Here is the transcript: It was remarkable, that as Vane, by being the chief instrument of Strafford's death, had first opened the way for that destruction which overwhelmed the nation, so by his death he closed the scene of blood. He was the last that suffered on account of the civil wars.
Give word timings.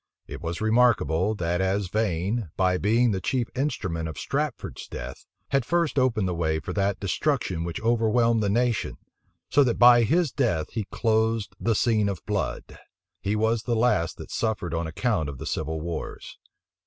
It 0.25 0.41
was 0.41 0.61
remarkable, 0.61 1.35
that 1.35 1.61
as 1.61 1.87
Vane, 1.87 2.49
by 2.57 2.79
being 2.79 3.11
the 3.11 3.21
chief 3.21 3.49
instrument 3.55 4.09
of 4.09 4.17
Strafford's 4.17 4.87
death, 4.87 5.27
had 5.49 5.63
first 5.63 5.99
opened 5.99 6.27
the 6.27 6.33
way 6.33 6.59
for 6.59 6.73
that 6.73 6.99
destruction 6.99 7.63
which 7.63 7.79
overwhelmed 7.81 8.41
the 8.41 8.49
nation, 8.49 8.97
so 9.51 9.63
by 9.75 10.01
his 10.01 10.31
death 10.31 10.71
he 10.71 10.85
closed 10.85 11.55
the 11.59 11.75
scene 11.75 12.09
of 12.09 12.25
blood. 12.25 12.79
He 13.21 13.35
was 13.35 13.61
the 13.61 13.75
last 13.75 14.17
that 14.17 14.31
suffered 14.31 14.73
on 14.73 14.87
account 14.87 15.29
of 15.29 15.37
the 15.37 15.45
civil 15.45 15.79
wars. 15.79 16.39